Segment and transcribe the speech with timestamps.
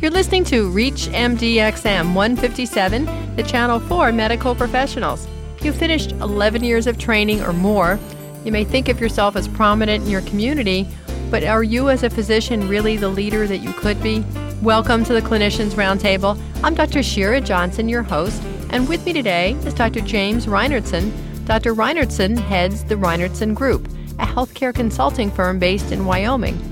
[0.00, 5.28] You're listening to Reach MDXM 157, the channel for medical professionals.
[5.60, 7.98] You've finished 11 years of training or more.
[8.42, 10.88] You may think of yourself as prominent in your community,
[11.30, 14.24] but are you as a physician really the leader that you could be?
[14.62, 16.40] Welcome to the Clinicians Roundtable.
[16.64, 17.02] I'm Dr.
[17.02, 20.00] Shira Johnson, your host, and with me today is Dr.
[20.00, 21.12] James Reinertsen.
[21.44, 21.74] Dr.
[21.74, 23.86] Reinertsen heads the Reinertsen Group,
[24.18, 26.69] a healthcare consulting firm based in Wyoming.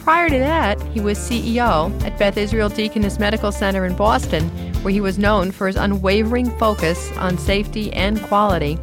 [0.00, 4.48] Prior to that, he was CEO at Beth Israel Deaconess Medical Center in Boston,
[4.82, 8.78] where he was known for his unwavering focus on safety and quality.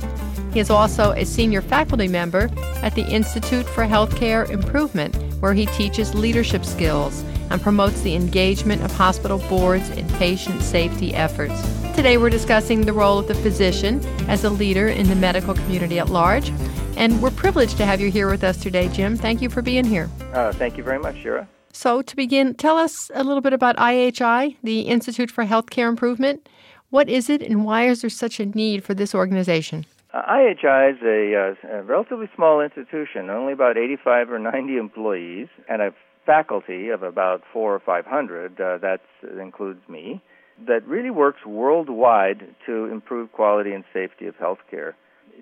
[0.53, 2.49] He is also a senior faculty member
[2.83, 8.83] at the Institute for Healthcare Improvement, where he teaches leadership skills and promotes the engagement
[8.83, 11.59] of hospital boards in patient safety efforts.
[11.95, 15.97] Today, we're discussing the role of the physician as a leader in the medical community
[15.97, 16.51] at large.
[16.97, 19.15] And we're privileged to have you here with us today, Jim.
[19.15, 20.09] Thank you for being here.
[20.33, 21.47] Uh, thank you very much, Shira.
[21.71, 26.49] So, to begin, tell us a little bit about IHI, the Institute for Healthcare Improvement.
[26.89, 29.85] What is it, and why is there such a need for this organization?
[30.11, 35.49] Uh, IHI is a, uh, a, relatively small institution, only about 85 or 90 employees,
[35.69, 35.93] and a
[36.25, 38.59] faculty of about four or 500.
[38.59, 39.01] Uh, that
[39.39, 40.19] includes me.
[40.65, 44.93] That really works worldwide to improve quality and safety of healthcare.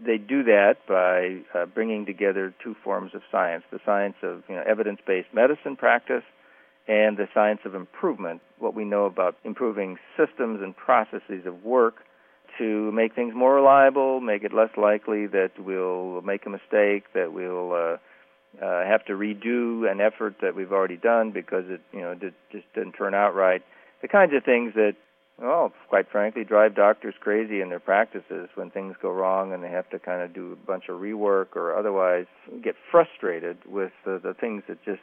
[0.03, 4.55] They do that by uh, bringing together two forms of science: the science of you
[4.55, 6.23] know, evidence-based medicine practice
[6.87, 8.41] and the science of improvement.
[8.59, 11.95] What we know about improving systems and processes of work
[12.57, 17.33] to make things more reliable, make it less likely that we'll make a mistake, that
[17.33, 17.97] we'll uh,
[18.63, 22.15] uh, have to redo an effort that we've already done because it you know
[22.51, 23.61] just didn't turn out right.
[24.01, 24.95] The kinds of things that,
[25.39, 29.69] well, quite frankly, drive doctors crazy in their practices when things go wrong and they
[29.69, 32.25] have to kind of do a bunch of rework or otherwise
[32.63, 35.01] get frustrated with the, the things that just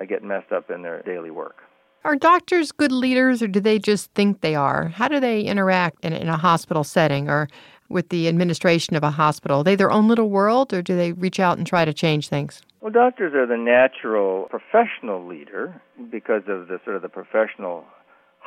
[0.00, 1.56] uh, get messed up in their daily work.
[2.04, 4.88] Are doctors good leaders or do they just think they are?
[4.88, 7.48] How do they interact in, in a hospital setting or
[7.90, 9.60] with the administration of a hospital?
[9.60, 12.28] Are they their own little world or do they reach out and try to change
[12.28, 12.62] things?
[12.80, 17.84] Well, doctors are the natural professional leader because of the sort of the professional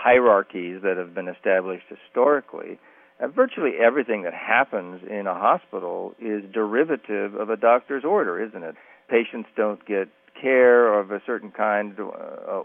[0.02, 2.80] hierarchies that have been established historically.
[3.20, 8.64] And virtually everything that happens in a hospital is derivative of a doctor's order, isn't
[8.64, 8.76] it?
[9.10, 10.08] Patients don't get
[10.42, 12.04] care of a certain kind uh,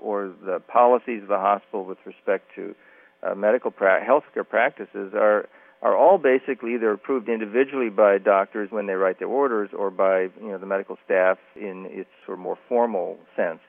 [0.00, 2.74] or the policies of the hospital with respect to
[3.22, 5.48] uh, medical pra- healthcare practices are
[5.82, 10.22] are all basically either approved individually by doctors when they write their orders or by
[10.40, 13.60] you know the medical staff in its sort of more formal sense.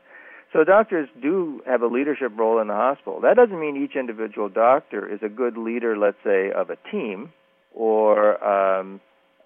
[0.53, 3.19] So doctors do have a leadership role in the hospital.
[3.21, 7.33] That doesn't mean each individual doctor is a good leader, let's say, of a team
[7.73, 9.01] or um,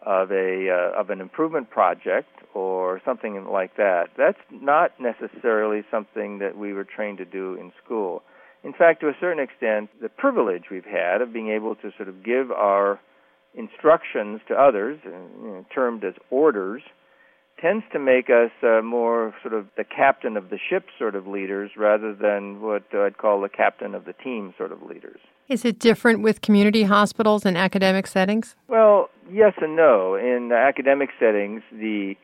[0.06, 4.10] of a uh, of an improvement project or something like that.
[4.18, 8.24] That's not necessarily something that we were trained to do in school.
[8.64, 12.10] In fact, to a certain extent, the privilege we've had of being able to sort
[12.10, 13.00] of give our
[13.56, 16.84] instructions to others, uh, you know, termed as orders,
[17.62, 21.28] tends to make us uh, more sort of the captain of the ship sort of
[21.28, 25.20] leaders rather than what I'd call the captain of the team sort of leaders.
[25.48, 28.56] Is it different with community hospitals and academic settings?
[28.68, 30.16] Well, yes and no.
[30.16, 32.16] In academic settings, the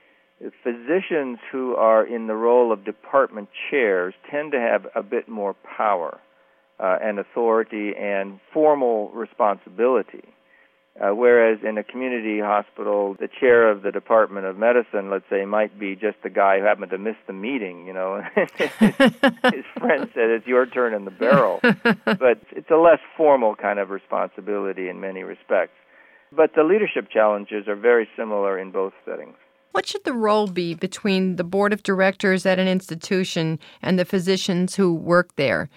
[0.63, 5.55] physicians who are in the role of department chairs tend to have a bit more
[5.77, 6.19] power
[6.79, 10.23] uh, and authority and formal responsibility.
[10.99, 15.45] Uh, whereas in a community hospital, the chair of the Department of Medicine, let's say,
[15.45, 18.23] might be just the guy who happened to miss the meeting, you know.
[18.35, 21.59] his friend said, it's your turn in the barrel.
[21.61, 25.73] but it's a less formal kind of responsibility in many respects.
[26.35, 29.35] But the leadership challenges are very similar in both settings.
[29.73, 34.05] What should the role be between the board of directors at an institution and the
[34.05, 35.69] physicians who work there?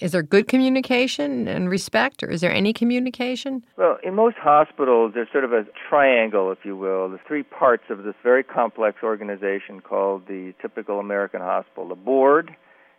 [0.00, 3.64] Is there good communication and respect, or is there any communication?
[3.76, 7.84] Well, in most hospitals, there's sort of a triangle, if you will, the three parts
[7.90, 11.88] of this very complex organization called the typical American hospital.
[11.88, 12.56] The board,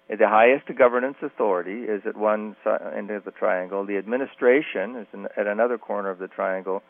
[0.10, 2.56] the highest governance authority, is at one
[2.96, 3.86] end of the triangle.
[3.86, 6.82] The administration is at another corner of the triangle,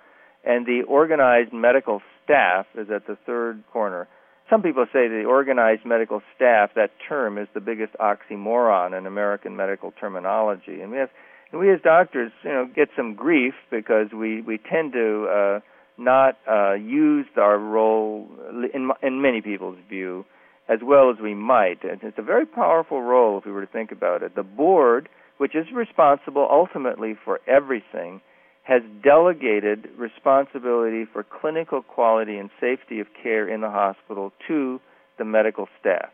[0.44, 4.08] and the organized medical staff is at the third corner
[4.50, 9.56] some people say the organized medical staff, that term is the biggest oxymoron in American
[9.56, 10.82] medical terminology.
[10.82, 11.10] And we have
[11.52, 15.60] and we as doctors, you know, get some grief because we, we tend to uh,
[15.98, 18.28] not uh, use our role,
[18.74, 20.26] in, in many people's view,
[20.68, 21.84] as well as we might.
[21.84, 24.36] And it's a very powerful role if we were to think about it.
[24.36, 25.08] The board,
[25.38, 28.22] which is responsible ultimately for everything,
[28.66, 34.82] has delegated responsibility for clinical quality and safety of care in the hospital to
[35.20, 36.10] the medical staff.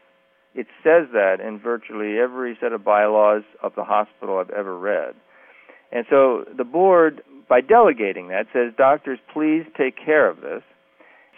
[0.54, 5.16] It says that in virtually every set of bylaws of the hospital I've ever read.
[5.94, 10.64] And so the board, by delegating that, says, doctors, please take care of this.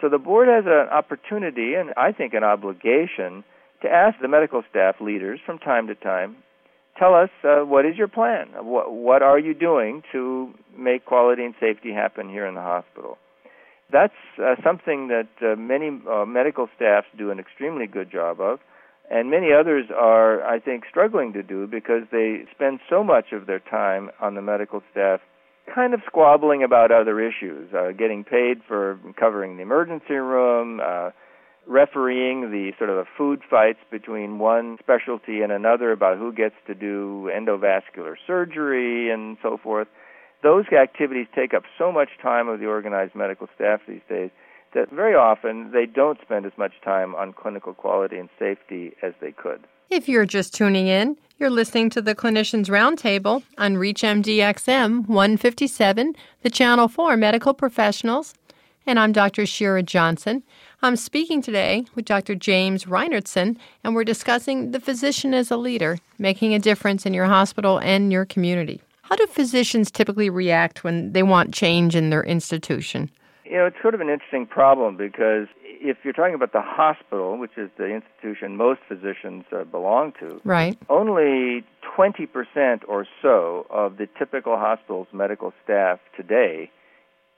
[0.00, 3.44] So the board has an opportunity and I think an obligation
[3.82, 6.36] to ask the medical staff leaders from time to time,
[6.98, 8.48] tell us uh, what is your plan?
[8.54, 13.18] What, what are you doing to make quality and safety happen here in the hospital?
[13.92, 18.58] That's uh, something that uh, many uh, medical staffs do an extremely good job of,
[19.10, 23.46] and many others are, I think, struggling to do because they spend so much of
[23.46, 25.20] their time on the medical staff
[25.72, 31.10] kind of squabbling about other issues, uh, getting paid for covering the emergency room, uh,
[31.66, 36.74] refereeing the sort of food fights between one specialty and another about who gets to
[36.74, 39.88] do endovascular surgery and so forth.
[40.42, 44.30] Those activities take up so much time of the organized medical staff these days
[44.74, 49.14] that very often they don't spend as much time on clinical quality and safety as
[49.20, 49.60] they could.
[49.88, 56.50] If you're just tuning in, you're listening to the Clinicians Roundtable on ReachMDXM 157, the
[56.50, 58.34] channel for medical professionals.
[58.86, 59.46] And I'm Dr.
[59.46, 60.42] Shira Johnson.
[60.84, 62.34] I'm speaking today with Dr.
[62.34, 67.24] James Reinertsen, and we're discussing the physician as a leader, making a difference in your
[67.24, 68.82] hospital and your community.
[69.00, 73.10] How do physicians typically react when they want change in their institution?
[73.46, 77.38] You know, it's sort of an interesting problem because if you're talking about the hospital,
[77.38, 81.64] which is the institution most physicians uh, belong to, right, only
[81.98, 86.70] 20% or so of the typical hospital's medical staff today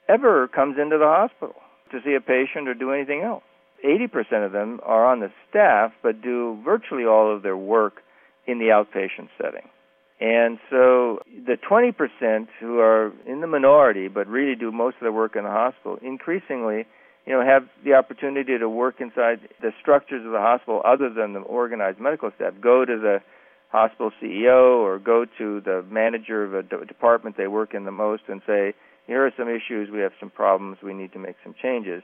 [0.08, 1.54] ever comes into the hospital
[1.90, 3.42] to see a patient or do anything else.
[3.84, 8.02] 80% of them are on the staff but do virtually all of their work
[8.46, 9.68] in the outpatient setting.
[10.18, 15.12] And so the 20% who are in the minority but really do most of their
[15.12, 16.86] work in the hospital increasingly
[17.26, 21.34] you know have the opportunity to work inside the structures of the hospital other than
[21.34, 23.18] the organized medical staff go to the
[23.68, 28.22] hospital CEO or go to the manager of a department they work in the most
[28.28, 28.74] and say
[29.06, 29.90] here are some issues.
[29.90, 30.78] We have some problems.
[30.82, 32.02] We need to make some changes.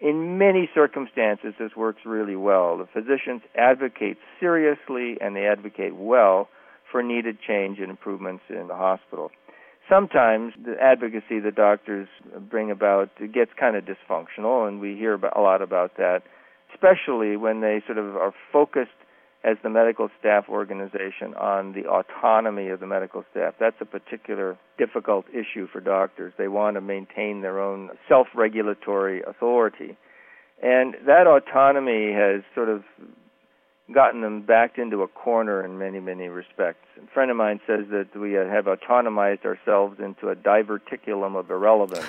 [0.00, 2.78] In many circumstances this works really well.
[2.78, 6.48] The physicians advocate seriously and they advocate well
[6.90, 9.30] for needed change and improvements in the hospital.
[9.88, 12.08] Sometimes the advocacy the doctors
[12.48, 16.22] bring about gets kind of dysfunctional, and we hear a lot about that,
[16.72, 18.90] especially when they sort of are focused
[19.42, 23.54] as the medical staff organization on the autonomy of the medical staff.
[23.58, 26.34] That's a particular difficult issue for doctors.
[26.36, 29.96] They want to maintain their own self regulatory authority.
[30.62, 32.84] And that autonomy has sort of
[33.94, 36.86] gotten them backed into a corner in many, many respects.
[37.02, 42.06] A friend of mine says that we have autonomized ourselves into a diverticulum of irrelevance.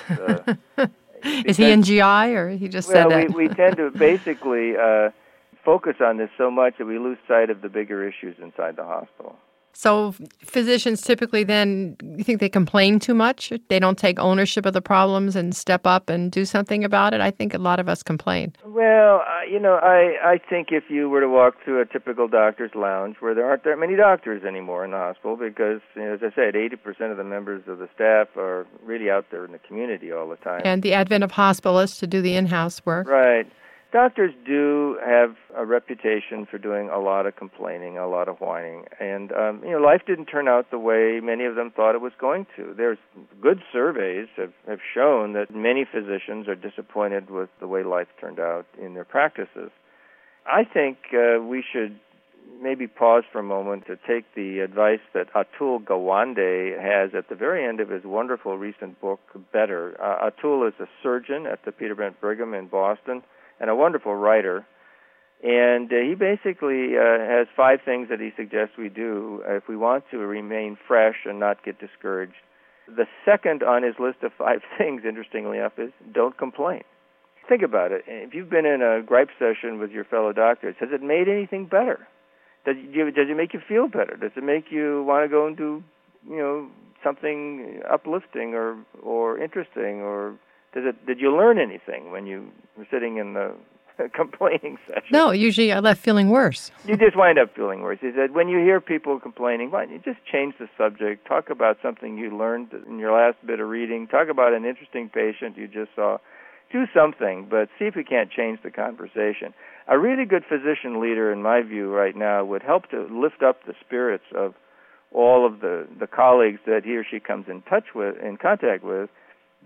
[0.76, 0.86] Uh,
[1.24, 3.34] Is he in GI or he just well, said that?
[3.34, 5.10] we, we tend to basically uh,
[5.64, 8.84] focus on this so much that we lose sight of the bigger issues inside the
[8.84, 9.36] hospital.
[9.74, 13.52] So physicians typically then you think they complain too much?
[13.68, 17.20] They don't take ownership of the problems and step up and do something about it.
[17.20, 18.54] I think a lot of us complain.
[18.66, 22.28] Well, uh, you know, I I think if you were to walk through a typical
[22.28, 26.14] doctor's lounge where there aren't that many doctors anymore in the hospital because you know,
[26.14, 29.52] as I said 80% of the members of the staff are really out there in
[29.52, 30.62] the community all the time.
[30.64, 33.08] And the advent of hospitalists to do the in-house work.
[33.08, 33.50] Right
[33.92, 38.86] doctors do have a reputation for doing a lot of complaining, a lot of whining,
[38.98, 42.00] and um, you know life didn't turn out the way many of them thought it
[42.00, 42.74] was going to.
[42.76, 42.98] There's
[43.40, 48.40] good surveys have, have shown that many physicians are disappointed with the way life turned
[48.40, 49.70] out in their practices.
[50.46, 52.00] I think uh, we should
[52.60, 57.34] maybe pause for a moment to take the advice that Atul Gawande has at the
[57.34, 59.20] very end of his wonderful recent book,
[59.52, 59.96] Better.
[60.02, 63.22] Uh, Atul is a surgeon at the Peter Bent Brigham in Boston
[63.62, 64.66] and a wonderful writer.
[65.42, 69.76] And uh, he basically uh, has five things that he suggests we do if we
[69.76, 72.34] want to remain fresh and not get discouraged.
[72.86, 76.82] The second on his list of five things, interestingly enough, is don't complain.
[77.48, 78.02] Think about it.
[78.06, 81.66] If you've been in a gripe session with your fellow doctors, has it made anything
[81.66, 82.06] better?
[82.64, 84.16] Does does it make you feel better?
[84.16, 85.82] Does it make you want to go and do,
[86.28, 86.68] you know,
[87.02, 90.36] something uplifting or or interesting or
[90.72, 91.06] did it?
[91.06, 93.54] Did you learn anything when you were sitting in the
[94.14, 95.08] complaining session?
[95.10, 96.70] No, usually I left feeling worse.
[96.86, 97.98] you just wind up feeling worse.
[98.00, 101.26] He said, when you hear people complaining, why don't you just change the subject?
[101.26, 104.06] Talk about something you learned in your last bit of reading.
[104.06, 106.18] Talk about an interesting patient you just saw.
[106.72, 109.52] Do something, but see if you can't change the conversation.
[109.88, 113.66] A really good physician leader, in my view, right now, would help to lift up
[113.66, 114.54] the spirits of
[115.12, 118.82] all of the the colleagues that he or she comes in touch with, in contact
[118.82, 119.10] with,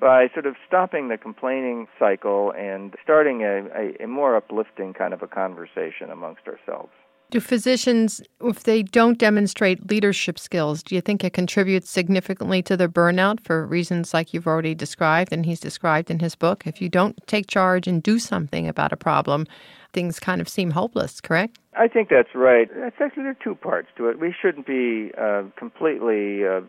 [0.01, 5.15] by sort of stopping the complaining cycle and starting a, a, a, more uplifting kind
[5.15, 6.91] of a conversation amongst ourselves.
[7.31, 12.77] Do physicians, if they don't demonstrate leadership skills, do you think it contributes significantly to
[12.77, 16.65] their burnout for reasons like you've already described and he's described in his book?
[16.67, 19.47] If you don't take charge and do something about a problem,
[19.93, 21.59] things kind of seem hopeless, correct?
[21.77, 22.69] I think that's right.
[22.73, 24.21] That's actually there are two parts to it.
[24.21, 26.47] We shouldn't be uh, completely.
[26.47, 26.61] Uh,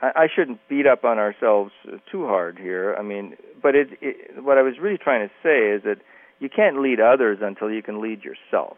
[0.00, 1.72] I, I shouldn't beat up on ourselves
[2.10, 2.94] too hard here.
[2.98, 5.98] I mean, but it, it, what I was really trying to say is that
[6.38, 8.76] you can't lead others until you can lead yourself.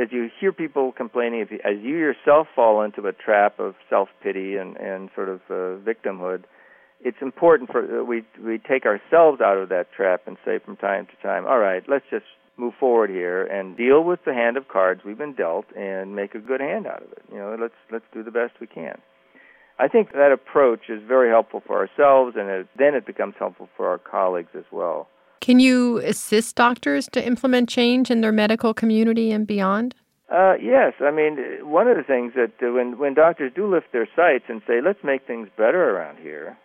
[0.00, 3.74] As you hear people complaining, if you, as you yourself fall into a trap of
[3.90, 6.44] self pity and and sort of uh, victimhood,
[7.04, 10.78] it's important for uh, we we take ourselves out of that trap and say from
[10.78, 12.24] time to time, all right, let's just
[12.56, 16.34] move forward here and deal with the hand of cards we've been dealt and make
[16.34, 17.22] a good hand out of it.
[17.30, 18.98] You know, let's let's do the best we can.
[19.82, 23.68] I think that approach is very helpful for ourselves, and it, then it becomes helpful
[23.76, 25.08] for our colleagues as well.
[25.40, 29.96] Can you assist doctors to implement change in their medical community and beyond?
[30.32, 31.36] Uh, yes, I mean
[31.68, 34.80] one of the things that uh, when when doctors do lift their sights and say,
[34.80, 36.56] "Let's make things better around here,"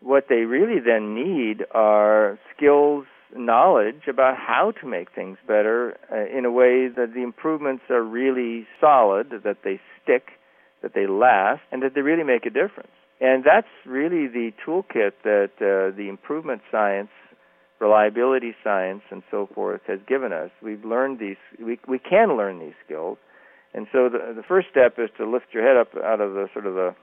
[0.00, 3.04] what they really then need are skills
[3.36, 8.02] knowledge about how to make things better uh, in a way that the improvements are
[8.02, 10.30] really solid, that they stick,
[10.82, 12.92] that they last, and that they really make a difference.
[13.20, 17.10] And that's really the toolkit that uh, the improvement science,
[17.80, 20.50] reliability science, and so forth has given us.
[20.62, 23.18] We've learned these, we, we can learn these skills.
[23.74, 26.48] And so the, the first step is to lift your head up out of the
[26.52, 26.94] sort of the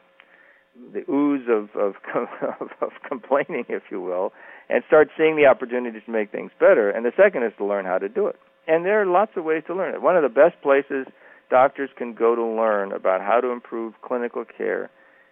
[0.93, 1.95] the ooze of of,
[2.59, 4.33] of of complaining, if you will,
[4.69, 6.89] and start seeing the opportunities to make things better.
[6.89, 8.35] And the second is to learn how to do it.
[8.67, 10.01] And there are lots of ways to learn it.
[10.01, 11.07] One of the best places
[11.49, 14.89] doctors can go to learn about how to improve clinical care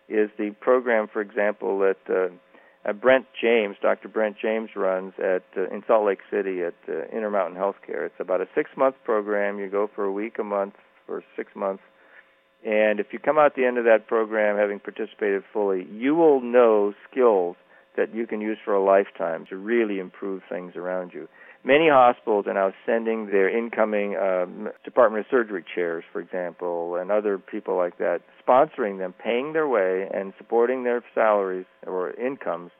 [0.10, 1.98] is the program, for example, that
[2.86, 4.10] uh, Brent James, Dr.
[4.10, 8.05] Brent James runs at uh, in Salt Lake City at uh, Intermountain Healthcare.
[8.05, 9.60] It's about a six-month program.
[9.60, 11.84] You go for a week a month for six months
[12.65, 16.39] and if you come out the end of that program having participated fully, you will
[16.39, 17.58] know skills
[17.98, 21.27] that you can use for a lifetime to really improve things around you.
[21.65, 27.10] Many hospitals are now sending their incoming um, Department of Surgery chairs, for example, and
[27.10, 32.72] other people like that, sponsoring them, paying their way, and supporting their salaries or incomes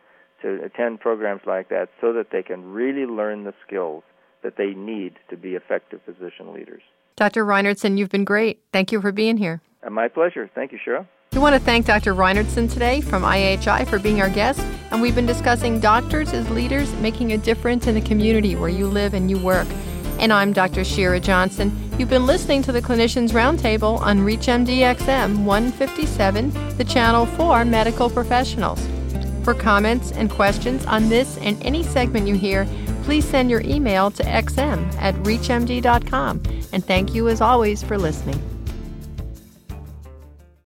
[0.42, 4.04] to attend programs like that so that they can really learn the skills
[4.44, 6.82] that they need to be effective physician leaders.
[7.16, 7.46] Dr.
[7.46, 8.60] Reinertsen, you've been great.
[8.74, 9.62] Thank you for being here.
[9.86, 10.50] Uh, my pleasure.
[10.54, 11.08] Thank you, Shira.
[11.34, 12.14] We want to thank Dr.
[12.14, 14.60] Reinertsen today from IHI for being our guest,
[14.92, 18.88] and we've been discussing doctors as leaders making a difference in the community where you
[18.88, 19.68] live and you work.
[20.20, 20.84] And I'm Dr.
[20.84, 21.76] Shira Johnson.
[21.98, 28.80] You've been listening to the Clinicians Roundtable on ReachMD-XM 157, the channel for medical professionals.
[29.44, 32.68] For comments and questions on this and any segment you hear,
[33.06, 36.44] please send your email to xm at reachmd.com.
[36.72, 38.53] And thank you as always for listening.